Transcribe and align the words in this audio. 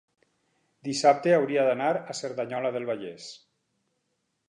dissabte 0.87 1.35
hauria 1.35 1.67
d'anar 1.69 1.91
a 2.01 2.17
Cerdanyola 2.23 2.75
del 2.79 2.91
Vallès. 2.91 3.33